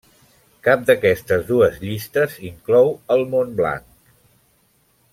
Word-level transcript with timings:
Cap 0.67 0.87
d'aquestes 0.87 1.43
dues 1.51 1.77
llistes 1.83 2.39
inclou 2.51 2.91
el 3.17 3.23
mont 3.35 3.55
Blanc. 3.61 3.89